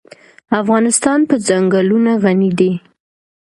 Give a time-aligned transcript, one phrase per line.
[0.61, 2.71] افغانستان په ځنګلونه غني دی.